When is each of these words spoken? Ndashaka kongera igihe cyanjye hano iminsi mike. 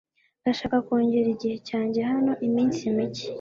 Ndashaka 0.41 0.77
kongera 0.85 1.27
igihe 1.35 1.55
cyanjye 1.67 1.99
hano 2.11 2.31
iminsi 2.47 2.81
mike. 2.95 3.27